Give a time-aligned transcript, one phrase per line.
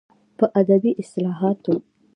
[0.37, 1.73] په ادبي اصلاحاتو